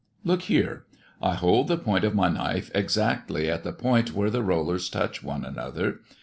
[0.23, 0.85] Look here.
[1.21, 5.21] I hold the point of my knife exactly at the point where the rollers touch
[5.21, 5.99] one another.